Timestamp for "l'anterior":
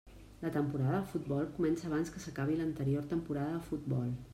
2.63-3.09